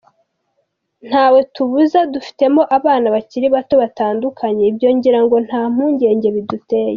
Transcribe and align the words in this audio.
ntawe 1.07 1.39
tubuza, 1.53 1.99
dufitemo 2.13 2.61
abana 2.77 3.07
bakiri 3.15 3.47
bato 3.55 3.73
batandukanye, 3.81 4.63
ibyo 4.71 4.89
ngira 4.95 5.19
ngo 5.25 5.35
nta 5.47 5.61
mpungenge 5.73 6.27
biduteye. 6.37 6.89